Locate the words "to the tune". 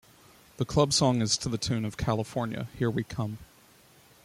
1.37-1.85